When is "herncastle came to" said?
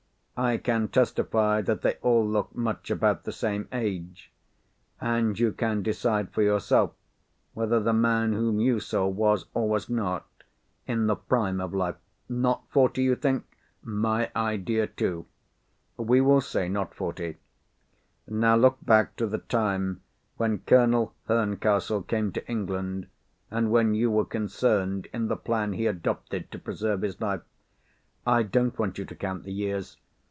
21.27-22.47